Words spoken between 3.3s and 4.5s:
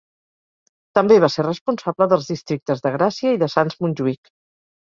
i de Sants-Montjuïc.